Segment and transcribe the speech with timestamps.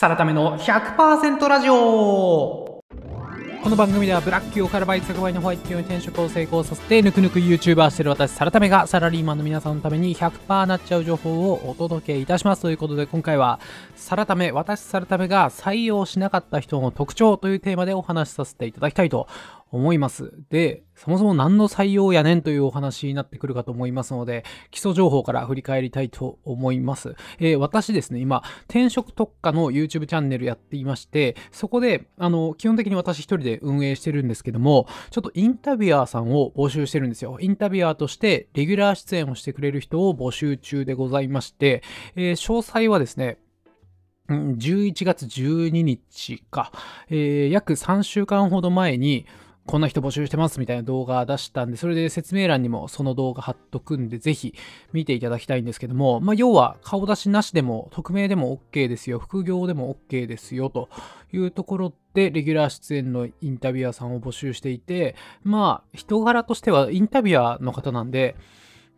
[0.00, 1.74] サラタメの100%ラジオ。
[3.62, 12.62] この番組ではブラック企業から倍100倍のホワイト企業に転職を成功させてぬくぬく YouTuber してる私サラタメがサラリーマンの皆さんのために100%なっちゃう情報をお届けいたします。
[12.62, 13.60] ということで今回は
[13.94, 19.28] サラタメ私サラタメが採用しなかった人の特徴というテーマでお話しさせていただきたいと
[19.72, 20.32] 思います。
[20.50, 27.14] で、そもそも何の採用やねんというお話になってくるかと思いますので、基礎情報から振り返りたいと思います。
[27.38, 37.38] えー、私ですね、今、転職特化の YouTube チャンネルやっていまして、そこで、あの、基本的に私一人で運営してるんですけども、ちょっとインタビュアーさんを募集してるんですよ。
[37.40, 41.82] インタビュアーとしてレギュラー出演をしてくれる人を募集中でございまして、
[42.16, 43.38] えー、詳細はですね、
[44.28, 46.70] 11月12日か、
[47.08, 49.26] えー、約3週間ほど前に、
[49.66, 54.54] こんな人募集してますみたいな動画出したんで、それで説明欄にもその動画貼っとくんで、ぜひ
[54.92, 60.88] 見ていただきたいんですけども、まあ、要は顔出しなしでも、匿名でも OK ですよ、副業でも OK ですよ、と
[61.32, 68.36] いうところで、レギュラー出演のインタビュアーさんを募集していて、まあ、人柄としてはインタビュアーの方なんで、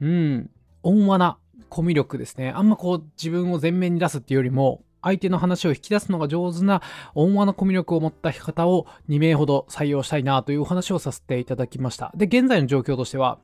[0.00, 0.50] うん、
[0.83, 2.50] 温和なコミュ力ですね。
[2.50, 6.81] あんまこう自分を前面に出すっていうよりも、相手の話を引き出すのが上手な
[7.14, 12.12] 温和なコミュ力を持った方を2名ほど採用したいなというお話をさせていただきました。
[12.17, 13.39] で、現在の状況としては、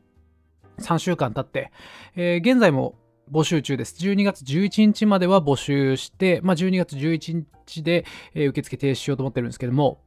[0.79, 1.73] 3週間経って、
[2.15, 2.95] えー、現在も
[3.31, 3.97] 募集中です。
[3.99, 10.01] 12月11日までは募集して、まあ、12月11日で、え、受付停止しようと思ってるんですけども、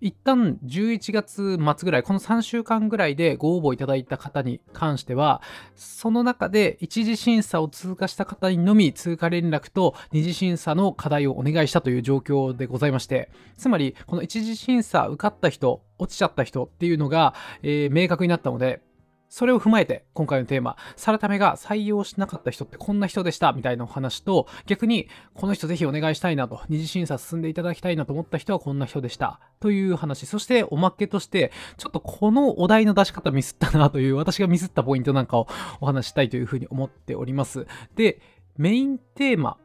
[0.00, 5.42] 一旦11月末ぐらい、この3週間ぐらいでご応募いただいた方に関しては、
[5.74, 18.82] その中で一次審査を通過した方にのみ通過連絡と二次審査の課題をお願いしたという状況でございまして、つまりこの一次審査受かった人、落ちちゃった人っていうのが、えー、明確になったので、
[19.28, 29.40] それを踏まえて、今回のテーマ、サラタメが採用しなかった人ってこんな人でしたみたいなお話と、逆に、この人ぜひお願いしたいなと、二次審査進んでいただきたいなと思った人はこんな人でした。
[29.60, 30.26] という話。
[30.26, 35.46] そして、おまけとして、ちょっとこのお題の出し方ミスったなという、私がミスったポイントなんかを
[35.80, 37.66] お話したいというふうに思っております。
[37.96, 38.20] で、
[38.56, 39.58] メインテーマ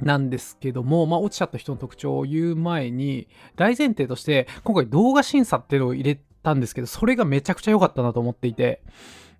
[0.00, 8.82] なんですけども、まあ、落ちちゃった人の特徴を言う前に、大前提として、今回動画審査っていうのを入れたんですけど、それがめちゃくちゃ良かったなと思っていて、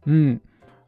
[0.06, 0.43] うん。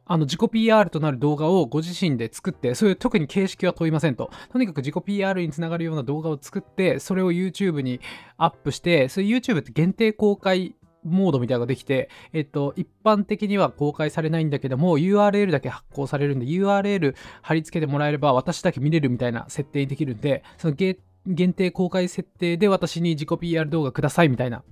[0.05, 4.31] あの、自己 PR となる動画をご自身で作って、そういう特に形式は問いませんと。
[4.51, 8.01] とにかく自己 PR につながるような動画を作って、それを YouTube に
[8.37, 24.63] アップして、それ YouTube って限定公開モードみたいなのができて、えっと、一般的には公開されないんだけども、URL だけ発行されるんで、URL 貼り付けてもらえれば私だけ見れるみたいな設定にできるんで、その限定公開設定で私に自己 PR 動画くださいみたいな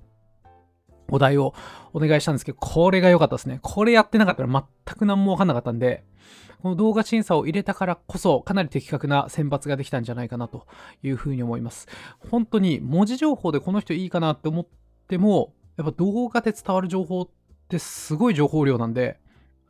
[1.10, 1.54] お題を
[1.92, 3.60] お願いしたんですけど、これが良かったですね。
[3.62, 6.04] これやってなかったら全く何もわかんなかったんで、
[6.62, 10.66] この動画審査を入れたからこそ、かなり的確な選抜ができたんじゃないかなと
[11.02, 11.86] いうふうに思います。
[12.30, 14.66] 本当に文字情報でこの人いいかなって思っ
[15.06, 17.28] ても、やっぱ動画で伝わる情報っ
[17.68, 19.18] てすごい情報量なんで、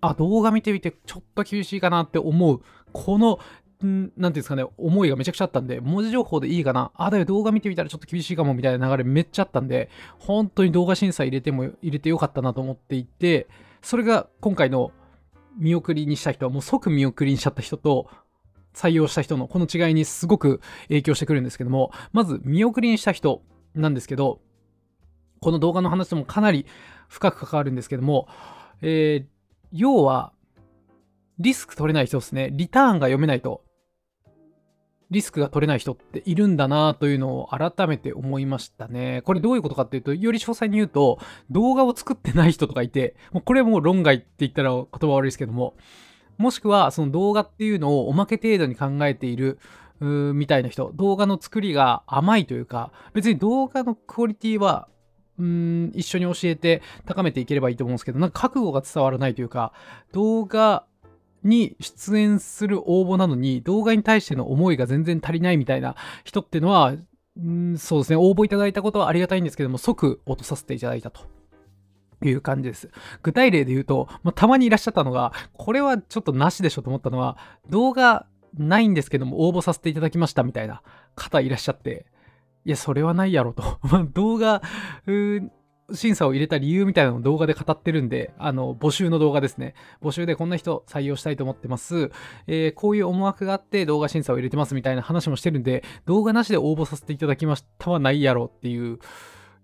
[0.01, 2.63] あ、動画見てみてちょっと厳しいかなって思う、
[2.93, 3.39] この
[3.87, 13.47] んなんていうんですかね、思いがめちゃくちゃあったんで、文字情報でいいかな、あ、だよ動画見てみたらちょっと厳しいかもみたいな流れめっちゃあったんで、本当に動画審査入れても入れてよかったなと思っていて、
[13.83, 14.91] それが今回の
[15.59, 18.09] 見送りにした人はもう即見送りにしちゃった人と、
[18.75, 23.43] 採用した人のこの違いにすごく影響してくるんですけども、まず見送りにした人
[23.75, 24.41] なんですけど、
[25.41, 26.67] この動画の話ともかなり
[27.09, 28.29] 深く関わるんですけども、
[28.83, 29.27] えー、
[29.73, 30.33] 要は、
[31.39, 32.51] リスク取れない人ですね。
[32.53, 33.63] リターンが読めないと。
[35.11, 39.23] リスクが取れない人っているんだなというのを改めて思いましたね。
[39.25, 41.19] これどういうことかっていうと、より詳細に言うと、
[41.51, 45.75] 動画を作ってない人とかいて、もうこれもう論外って言ったら言葉悪いですけども、
[46.37, 49.59] もしくはその動画っていうのをおまけ程度に考えている
[50.01, 54.89] みたいな人、動画の作りが甘いというか、別に動画のクオリティは
[55.39, 59.73] うん一緒に教えて高めていければいいと思うんですけど、なんか覚悟が伝わらないというか、
[60.13, 60.85] 動画
[61.45, 65.95] に出演する応募なのに動画に対しての思いが全然足りないみたいな
[66.25, 66.95] 人っていうのは、
[67.41, 71.23] んそうですね、応募いただいたことはありがたいんですけども、即落とさせていただいたと。
[72.25, 72.91] いう感じです。
[73.23, 77.37] 具体例で言うと、まあ、たまにいらっしゃったのが、これはちょっとなしでしょと思ったのは、
[77.71, 78.27] 動画
[78.57, 80.83] ないんですけども応募させていただきましたみたいな
[81.15, 82.07] 方いらっしゃって、
[82.65, 83.79] いや、それはないやろと。
[84.13, 84.63] 動画、
[85.93, 89.75] 審査を入れた理由みたいなのを動画で語ってるんで、あの、募集の動画ですね。
[90.03, 92.11] 募集でこんな人採用したいと思ってます。
[92.47, 98.99] えー、こういう思惑があって動画審査を入れてますみたいな話もしてるんで、動画なしで応募させていただきましたはないやろっていう、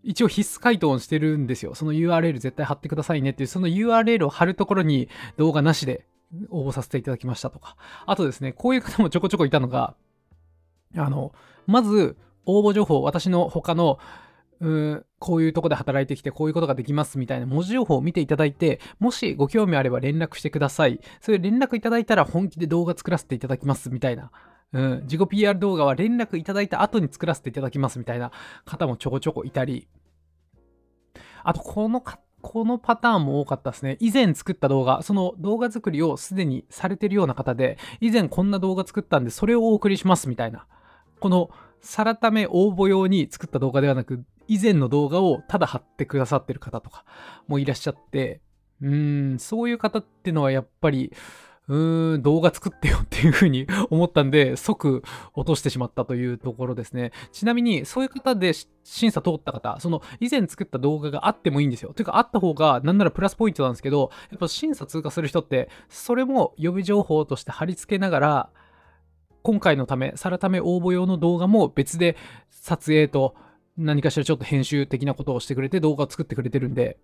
[0.02, 1.74] 一応必須回答をしてるんですよ。
[1.74, 6.06] その URL 絶対貼ってくださいねっていう、その URL を貼るところに動画なしで
[6.50, 7.76] 応募させていただきましたとか。
[8.06, 9.94] あとですね、こういう方もちょこちょこいたのが、
[10.96, 11.32] あの、
[11.66, 12.16] まず、
[12.46, 13.98] 応募情報、私の他の、
[14.60, 21.00] うんこういうとこで働いてきて、こういうことができますみたいな文字情報を見ていただいて、もしご興味あれば連絡してください。
[21.20, 24.30] そういう連絡いただいたら本気で動画作らせていただきますみたいな。
[24.72, 28.32] うん、自己 PR 動画は連絡いただいた後に作らせていただきますみたいな
[28.64, 29.86] 方もちょこちょこいたり、
[31.44, 33.96] あと、このか、このパターンも多かったですね。
[34.00, 40.66] 以前作った動画、その動画作りをすでにされてるような方で、以前こんな動画作ったんで、それをお送りしますみたいな。
[41.20, 41.50] この、
[41.84, 47.04] さらため応募用に作った動画ではなく、以前の動画をただ貼ってくださってる方とか
[47.46, 48.40] もいらっしゃって、
[48.80, 51.12] うーん、そういう方ってのはやっぱり、
[51.68, 55.02] うーん、動画作ってよっていうふうに 思ったんで、即
[55.34, 57.12] 落としてしまったというところですね。
[57.32, 58.52] ちなみに、そういう方で
[58.82, 61.92] 審査通った方、その以前作った動画があってもいいんですよ。
[61.92, 68.50] というか、あった方がなんならプラスポイントなんですけど、やっぱ審査通過する人って、それも予備情報として貼り付けながら、
[69.44, 72.16] 今回のため、さらため応募用の動画も別で
[72.50, 73.34] 撮影と
[73.76, 76.96] 何かしらちょっと編集的なことをしてくれて動画を作ってくれてるんで、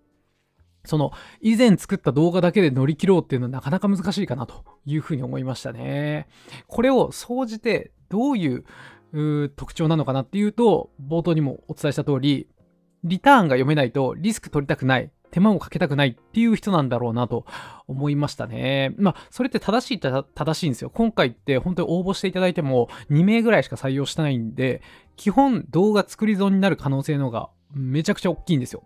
[0.83, 6.27] その以前作った動画だけで乗り切ろうっていうのはなかなか難しいかなというふうに思いましたね。
[6.65, 12.47] これを総じてどういう特徴なのかなっていうと、冒頭にもお伝えした通り、
[13.03, 17.45] リターンが読めないとリスク取りたくない、手間をかけたくないっていう人なんだろうなと
[17.87, 18.93] 思いましたね。
[18.97, 20.89] まあ、それって正しいた正しいんですよ。
[20.89, 24.81] 今回って本当に応募していただいても2名ぐらいしか採用してないんで、
[25.15, 28.83] 基本動画作り損になる可能性の方がめちゃくちゃ大きいんですよ。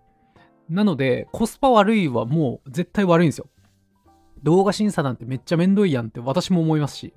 [0.70, 3.48] なので、コスパ悪いはもう絶対悪いんですよ。
[4.44, 7.14] 動画審査なんてめっちゃめんどいやんって私も思いますし。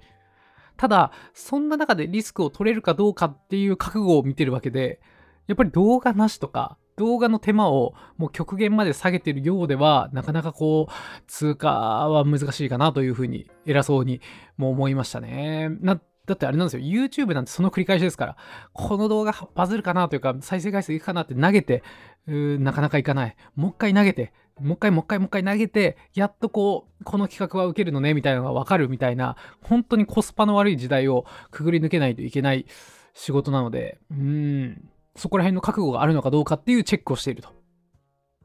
[0.76, 5.00] ただ、そんな中でリスクを取れるかどうかっていう覚悟を見てるわけで、
[5.48, 10.92] やっぱり動画なしとか、動画の手間をもう極限まで下げてるようでは、なかなかこう、
[11.26, 14.20] 通過は難しいかなというふうに、偉そうに
[14.56, 15.70] も思いましたね。
[15.80, 18.36] なだってあれなんですよ、YouTube なんてその繰り返しですから、
[18.74, 21.82] この動画バズるかなというか、再生回数いくかなって投げて、
[22.26, 23.36] なかなかいかない。
[23.54, 32.66] もう一回投げて、もう一回もう一回もう一回投げて、やっとこう、この企画は受けるのね、みたいなのがわかるみたいな、本当にコスパの悪い時代をくぐり抜けないといけない
[33.14, 37.50] 仕事なので、うーん、そこら辺の覚悟があるのかどうかっていうチェックをしていると。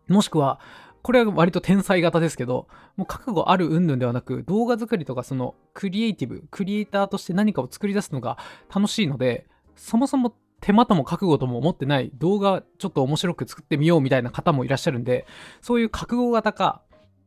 [0.08, 0.60] もしくは、
[1.02, 8.38] これは割と天才型ですけど、もう覚悟ある云々ではなく、動画作りとかそのクリエイティブ、クリエイターとして何かを作り出すのが
[8.74, 15.26] 楽しいので、そもそも手間とも覚悟とも思ってない動画ちょっと面白く作ってみようみたいな方もいらっしゃるんで、
[15.62, 16.82] そういう覚悟型か、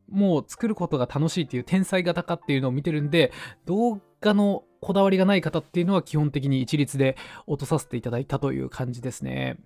[0.08, 3.32] もう作ることが楽しいっていう天才型かっていうのを見てるんで、
[3.64, 7.16] 動画のこだわりがない方っていうのは基本的に一律で
[7.46, 9.58] 落とさせていただいたという感じですね。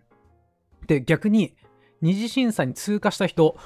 [0.86, 1.54] で、逆に
[2.00, 3.56] 二次審査に通過した人、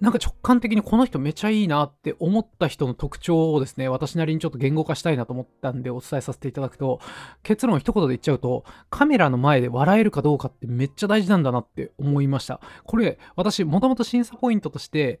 [0.00, 7.00] なんか直感的にこの人めちゃいいなって思った人の特徴をですね、私なりにちょっと言語化したいなと思ったんでお伝えさせていただくと、
[7.42, 12.60] 結論一言で言っちゃうと、カメラの前で笑えるかどうかってめっちゃ大事なんだなって思いました。
[12.84, 15.20] これ、私もともと審査ポイントとして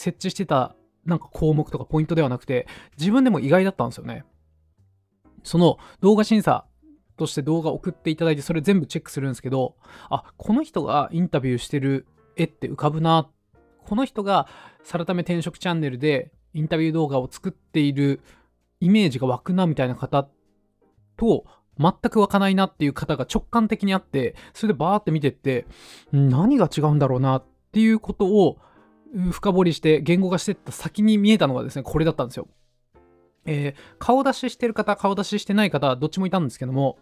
[0.00, 0.74] 設置してた
[1.04, 2.66] なんか項目とかポイントではなくて、
[2.98, 4.24] 自分でも意外だったんですよね。
[5.42, 6.64] その動画審査
[7.18, 9.76] として動画送っていただいて、それ全部チェックするんですけど、
[10.08, 12.06] あ、この人がインタビューしてる
[12.36, 13.28] 絵って浮かぶな。
[13.84, 14.48] この人が
[14.84, 18.20] さらため転職チャンネルでインタビュー動画を作っている
[18.80, 20.28] イメージが湧くなみたいな方
[21.18, 21.44] と、
[21.78, 25.66] 全く湧かないなっていう方が直感的にあって、それでバーって見てって、
[26.12, 28.58] 何が違うんだろうなっていうことを
[29.14, 32.48] 深掘りして言語化してった先に見えたのがですね、これだったんですよ。
[33.46, 36.98] えー顔出ししてる方、顔出ししてない方、どっちもいたんですけども、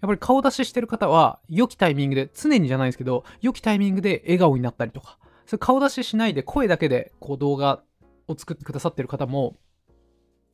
[0.00, 7.82] やっぱり顔出ししてる方は、良きタイミングで、常にじゃないですけど、良きタイミングで笑顔になったりとか、それ顔出ししないで声だけでこう動画
[8.28, 9.56] を作ってくださってる方も、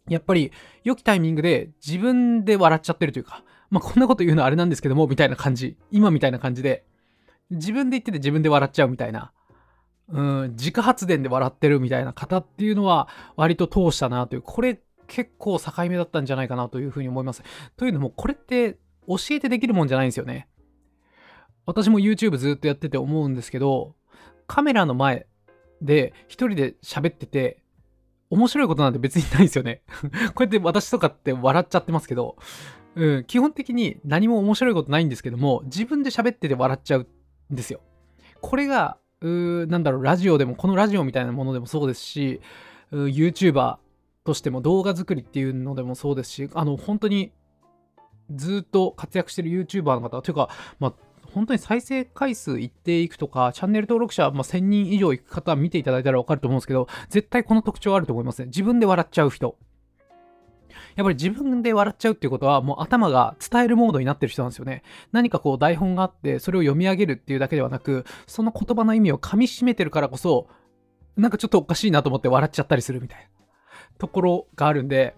[0.09, 0.53] やっぱり
[0.85, 6.85] 良きタイミングで自分で笑っちゃってるというか、まあこんなこと言うのはあれなんですけども、みたいな感じ、今みたいな感じで、
[7.51, 9.33] 自分で言ってて自分で笑っちゃうみたいな、
[10.13, 14.79] うん、自家発電で笑ってるみたいな方っていうのは割と通したなという、これ
[15.09, 17.43] 結構境目だったんじゃないかなというふうに思います。
[17.77, 18.79] というのも、これって
[19.09, 20.49] 教えてできるもんじゃないんですよね。
[21.65, 23.95] 私も YouTube ずっとやってて思うんですけど、
[24.47, 25.27] カメラの前
[25.81, 27.63] で一人で喋ってて、
[28.31, 29.83] 面白いことなんて別にないですよね。
[30.35, 32.37] こうやって私とかって笑っちゃってますけど、
[32.95, 37.07] うん、基本的に何も面白いことないんですけども、自分で喋ってて笑っちゃう
[37.53, 37.81] んですよ。
[38.41, 42.41] これが、うなんだろう、ラジオでも、このラジオみたいなものでもそうですし、
[42.93, 43.77] YouTuber
[44.25, 47.33] としても動画作りっていうのでもそうですし、あの、本当に
[48.35, 50.49] ずっと活躍してる YouTuber の方、というか、
[50.79, 50.95] まあ、
[51.33, 58.47] 本当に再生回数いっていくとか、チャンネル登録者、まあ、1000人以上いく方見ていただいたら分かると思うんですけど、絶対この特徴あると思いますね。
[58.47, 59.57] 自分で笑っちゃう人。
[60.97, 64.83] やっぱり自分で笑っちゃうっていうことは、もう頭が伝えるモードになってる人なんですよね。
[65.13, 70.49] 何かこう台本があって、それを読み上げるっていうだけではなく、その言葉の意味を噛み締めてるからこそ、
[71.17, 73.25] なんかちょっとおかしいなと思って笑っちゃったりするみたいな
[73.99, 75.15] ところがあるんで、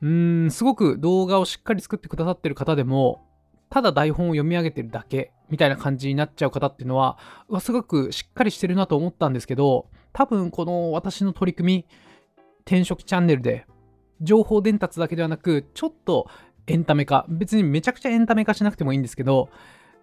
[0.00, 3.26] うーん、すごく動画をしっかり作ってくださってる方でも、
[3.70, 7.18] ただ台本を読み上げてるだけみたいな感じになっちゃう方っていうのは、
[7.60, 11.86] すごくしっかりしてるなと思ったんですけど、多分この私の取り組み、
[12.66, 13.66] 転職チャンネルで
[14.22, 16.28] 情報伝達だけではなく、ちょっと
[16.66, 19.48] エンタメ化、別にめちゃくちゃエンタメ化しなくてもいいんですけど、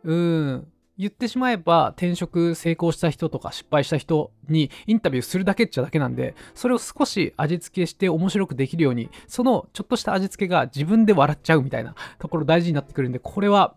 [0.04, 13.76] うん、言ってしまえば転職成功した人とか失敗した人にインタビューするだけっちゃだけなんで、それを少し味付けして面白くできるように、そのちょっとした味付けが自分で笑っちゃうみたいなところ大事になってくるんで、これは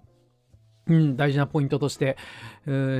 [0.89, 2.17] うん、大事なポイントとして、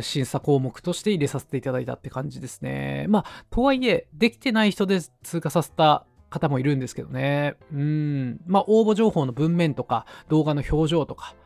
[0.03, 3.07] 審査項目として入れさせていただいたって感じですね。
[3.09, 7.55] まあ、とはいえ、できてない人で通過させた方もいるんですけどね。
[7.73, 8.41] うん。
[8.47, 11.37] まあ、応募情報の文面とか、動画の表情とか、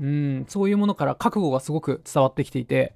[0.00, 2.94] うん、そういうものから覚悟がすごく伝わってきていて、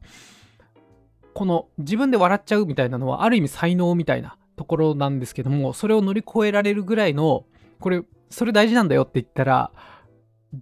[1.32, 7.44] この自分で笑っちゃうみたいなのは、ある意味才能みたいなところなんですけども、それを乗り越えられるぐらいの、
[7.80, 9.70] これ、それ大事なんだよって言ったら、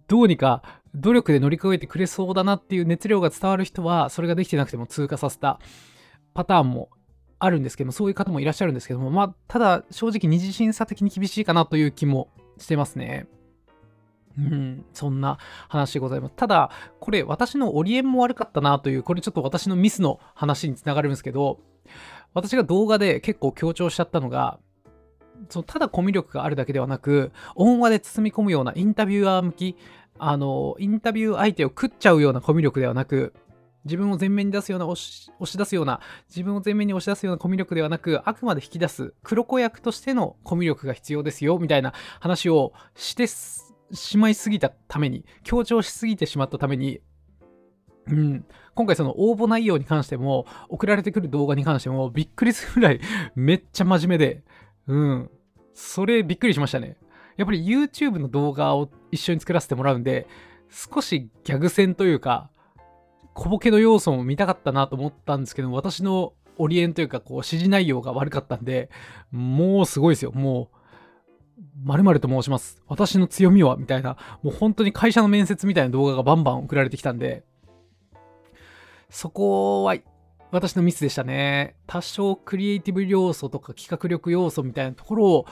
[0.08, 0.62] どうにか
[0.94, 5.60] 努力で乗り越えてくれそうだなっていう熱量が伝わる人は、それができてなくても通過させた
[6.34, 6.90] パターンも
[7.38, 13.26] あるんですけども、そういう方もいらっしゃるんですけども、まあ、ただ正直二次審査的に厳しいかなという気もしてますね。
[14.38, 15.38] うん、そんな
[15.68, 16.34] 話でございます。
[16.34, 21.60] ただ、これ私のオリエンも悪かったなという、これちょっと私のミスの話につながるんですけど、
[22.32, 24.58] 私が動画で結構強調しちゃったのが、
[25.48, 29.76] そのただコミュ力があるだけではなく、音話で包み込むようなインタビュアー向き、
[30.18, 33.34] あの、インタビュー相手を食っちゃうようなコミュ力ではなく、
[33.84, 47.00] 自分を前面に出すような押し、押し出すような、自分を前面に押し出すようなコミュ力ではなく、あくまで引き出す、黒子役としてのコミュ力が必要ですよ、みたいな話をしてしまいすぎたために、強調しすぎてしまったために、
[48.06, 53.00] うん、今回その応募内容に関しても、送られてくる動画に関しても、びっくりするぐらい
[53.34, 54.44] めっちゃ真面目で、
[54.86, 55.30] うん、
[55.74, 56.96] それびっくりしましたね。
[57.36, 60.26] やっぱり YouTube の動画を一緒に作らせてもらうんで、
[60.70, 62.50] 少しギャグ戦というか、
[63.34, 68.88] 小ボケの要素も見たかったなと思ったんですけど、私のオリエンというか、こう、指示内容が悪かったんで、
[69.32, 70.32] もうすごいですよ。
[70.32, 70.76] もう、
[71.84, 72.80] 〇〇と申します。
[72.86, 73.76] 私の強みは？
[73.76, 77.44] みたいな、もう本当に会社の面接みたいな動画がバンバン送られてきたんで、
[79.10, 79.96] そこは
[80.50, 81.76] 私のミスでしたね。
[81.86, 85.46] 多少クリエイティブ要素とか企画力要素みたいなところを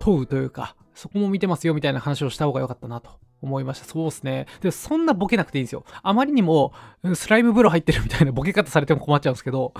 [0.00, 3.10] 問うというか、そこも見てますよみたいな話をした方が良かったなと
[3.42, 3.86] 思いました。
[3.86, 4.46] そうですね。
[4.60, 5.84] で、そんなボケなくていいんですよ。
[6.02, 6.72] あまりにも、
[7.14, 9.72] スライム風呂入ってるみたいな ボケ方されても困っちゃうんですけど、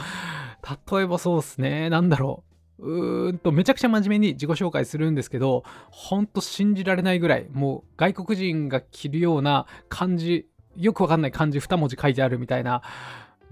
[0.92, 1.90] 例えばそうですね。
[1.90, 2.50] なんだろう。
[2.82, 12.82] うーんと、めちゃくちゃ真面目に自己紹介するんですけど、ほんと信じられないぐらい、もう外国人が着るような漢字、よくわかんない漢字2文字書いてあるみたいな、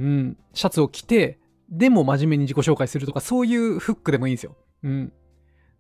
[0.01, 1.39] うん、シャツを着て、
[1.69, 4.57] でも真面目に自己紹介するとか、そういうフックでもいいんですよ。
[4.83, 5.13] うん。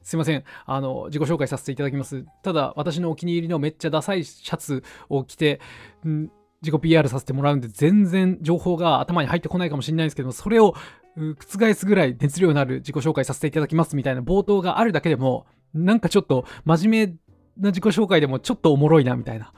[0.02, 0.44] すいません。
[0.64, 2.24] あの、自己紹介させていただきます。
[2.42, 5.60] ただ、私のお気に入りのめっちゃダサいシャツを着て、
[6.06, 6.30] ん
[6.62, 10.74] 自己 PR させてもらうんで、全然情報が頭に入ってこないかもしれないんですけども、それを
[11.16, 17.14] 覆すぐらい熱量のある自己紹介させていただきますみたいな冒頭があるだけでも、なんかちょっと真面目
[17.58, 19.52] な自己紹介でもちょっとおもろいなみたいな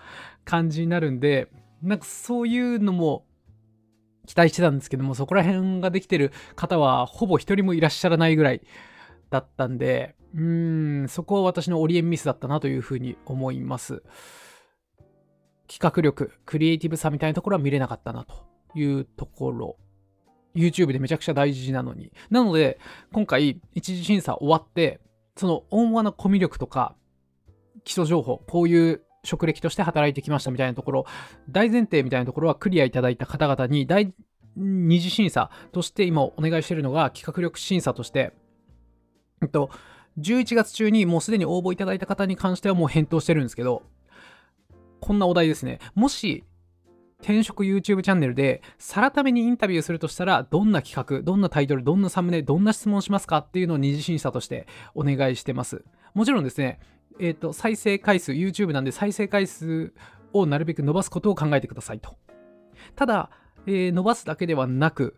[0.45, 1.49] 感じになるんで、
[1.83, 3.25] なんかそういうのも
[4.27, 8.63] 期待してたんですけども、そこら辺ができてる方はほぼ一人もいらっしゃらないぐらい
[9.31, 14.03] だったんで、うん、そこは私のオリエンミスだったなというふうに思います。
[15.69, 18.35] 企画力、クリエイティブさみたいなところは見れなかったなと
[18.75, 19.77] いうところ。
[20.55, 22.13] YouTube でめちゃくちゃ大事なのに。
[22.29, 22.79] なので、
[23.13, 25.01] 今回、一次審査終わって、
[25.37, 26.97] その温和なコミュ力とか、
[27.85, 31.07] 基礎情報、こういう職歴として働いてきましたみたいなところ、
[31.49, 34.13] 大前提みたいなところはクリアいただいた方々に、第
[34.57, 38.33] 二次審査として今お願いしているのが、企画力審査として、
[39.43, 39.71] えっと、
[40.19, 43.83] 11月中にもうすでに応募いただいた方に関してはもう返答してるんですけど、
[45.01, 45.79] こんなお題ですね。
[45.95, 46.45] もし、
[47.23, 53.39] 転職 YouTube チャンネルで、さらためにインタビューするとしたら、どんな企画、どんなタイトル、どんなサムネ、どんな質問しますか？
[53.39, 55.85] っていうのを二次審査としてお願いしてます。
[56.15, 56.81] もちろんですね、
[57.19, 59.93] えっ、ー、と、再生回数、YouTube なんで再生回数
[60.33, 62.17] をなるべく伸ばすことを考えてくださいと。
[62.97, 63.31] ただ、
[63.67, 65.17] えー、伸ばすだけではなく、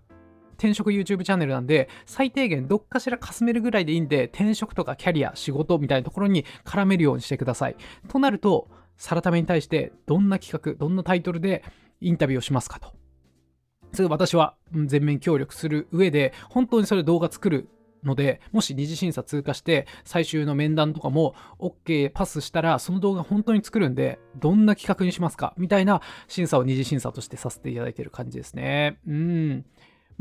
[0.63, 7.77] 転職 YouTube チャンネルなんで、最低限どっかしらかすめるぐらいでいいんで、転職とかキャリア、仕事みたいなところに絡めるようにしてください。
[8.07, 11.65] となると、サラタメに対してどんな企画、どんなタイトルで
[12.01, 12.93] インタビューをしますかと。
[13.93, 17.69] それ私は全面協力する上で、本当にそれ動画作る
[18.05, 29.01] ので、もし二次審査通過して最終の面談とかも OK パスしたら、その動画本当に作るんで、どんな企画にしますかみたいな審査を二次審査としてさせていただいている感じですね。
[29.09, 29.65] うん。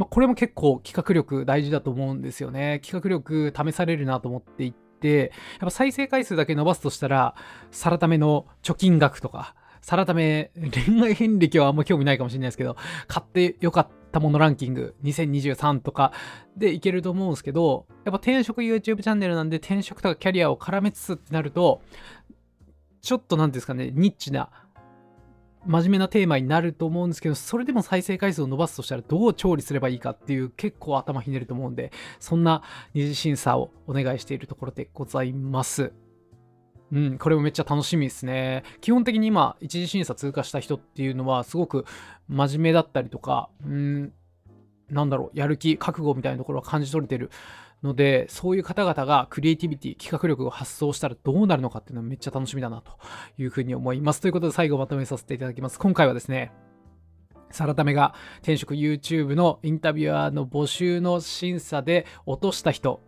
[0.02, 2.80] まあ、これも結構企画力大事だと思うんですよね。
[2.84, 5.30] 企画力試されるなと思っていて、やっ
[5.60, 7.36] ぱ再生回数だけ伸ばすとしたら、
[7.70, 12.78] サラタメの貯金額とか、サラタメ恋愛遍歴はあんま興味ないかもしれないですけど、
[13.08, 16.14] 買ってよかったものランキング2023とか
[16.58, 21.84] でいけると思うんですけど、やっぱ転職 YouTube チャンネルなんで転職とかキャリアを絡めつつってなると、
[23.04, 24.50] ちょっと何ですかね、ニッチな
[25.66, 32.64] 真面目なテーマになると思うんですけど、それでも再生回数を伸ばすとしたらどう調理すればいいかっていう結構頭ひねると思うんで、そんな
[32.94, 35.94] 二次審査をお願いしているところでございます。
[36.92, 38.64] うん、これもめっちゃ楽しみですね。
[38.82, 41.86] 基本的に今、一次審査通過した人っていうのは、すごく
[42.28, 44.14] 真面目だったりとか、うん、
[44.90, 47.32] なんだろう、やる気、覚悟みたいなところは感じ取れてる
[47.84, 52.92] ので、そういう方々がクリエイティビティ、企画力を発想したらどうなるのかっていうのはめっちゃ楽しみだなと
[53.38, 54.22] いうふうに思います。
[54.22, 55.80] ということで最後まとめさせていただきます。
[55.80, 56.52] 今回はですね、
[57.50, 63.02] サラタメが転職 YouTube のインタビュアーの募集の審査で落とした人、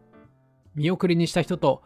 [0.76, 1.84] 見送りにした人と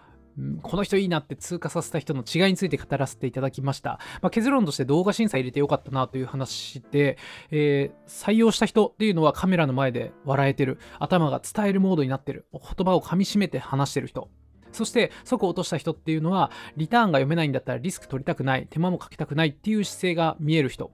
[0.61, 3.99] この人いいなって通過させた人の違いについて語らせていただきました。
[4.21, 7.17] まあ、結論として動画審査入れてよかったなという話で、
[7.49, 14.29] えー、採用した人っていうのはカメラの前で笑えてる、頭が伝えるモードになってる、言葉を噛み締めて話してる人。
[14.71, 20.91] そして、即落とした人っていうのは、リターンが読めないんだったらリスク取りたくない、手間もかけたくないっていう姿勢が見える人。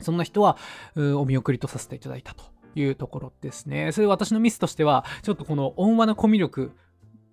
[0.00, 0.56] そんな人は、
[0.96, 3.92] お見送りとさせていただいたというところですね。
[3.92, 6.72] それ私のミスとしては、ちょっとこの温和なコミュ力、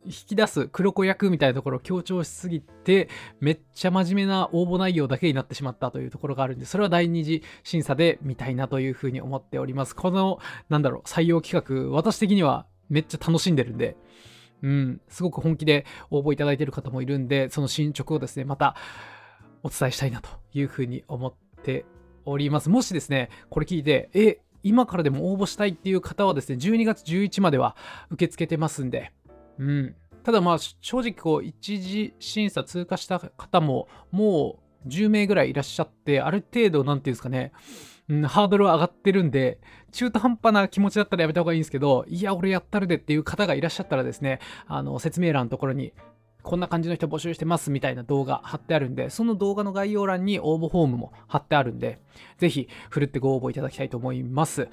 [0.06, 3.10] 引き出す黒子役みたいなところを強調しすぎて、
[3.40, 9.96] めっちゃ真面目な応募内容だけになってしまったというところがあるんで、それは第二次審査で見たいなというふうに思っております。
[9.96, 13.98] この、なんだろう、採用企画、私的にはめっちゃ楽しんでるんで、
[14.62, 18.76] うん、すごく本気で応募いただいている方もいるんで、その進捗をですね、また
[19.64, 21.34] お伝えしたいなというふうに思っ
[21.64, 21.86] て
[22.26, 22.70] おります。
[22.70, 27.76] もしですね、これ聞いて、え、今からでも応募したいっていう方はですね、12月11までは
[28.10, 29.12] 受け付けてますんで、
[29.60, 29.96] うん。
[30.24, 37.52] ただまあ正直こう一次審査通過した方ももう10名ぐらいいらっしゃってある程度なんていうんですかね、
[38.10, 39.60] うん、ハードルは上がってるんで
[39.92, 45.94] 中途半端な気持ちだったらやめた方がいいんですけどいや俺やったるでっていう方がいらっしゃったらですねあの説明欄のところに
[46.46, 52.00] こんな感じの人募集してますみたいな動画貼ってあるんで、その動画の概要欄に応募フォームも貼ってあるんで、
[52.38, 54.70] ぜひ、ふるってご応募いただきたいと思います。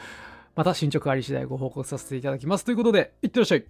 [0.54, 2.66] また進捗あり次第ご報告させていただきます。
[2.66, 3.64] ということで、いってらっしゃい。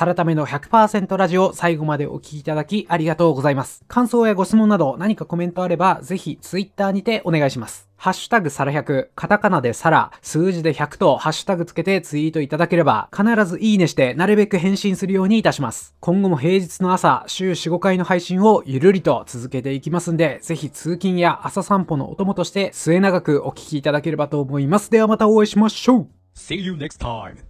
[0.00, 3.84] サラタメの100%ラジオ最後までお聴きいただきありがとうございます。
[3.86, 7.86] 感想やご質問など何かコメントあればぜひツイッターにてお願いします。
[7.98, 15.94] ハッシュタグサラ100、カタカナでサラ、数字で100とハッシュタグつけてツイートいただければ必ずいいねしてなるべく返信するようにいたします。
[16.00, 24.90] 今後も平日の朝、週4、5回の配信をゆるりと続けていきますんで、ぜひ通勤や朝散歩のお供として末永くお聴きいただければと思います。
[24.90, 27.49] ではまたお会いしましょう See you next time!